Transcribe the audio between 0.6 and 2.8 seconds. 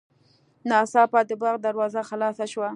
ناڅاپه د باغ دروازه خلاصه شوه.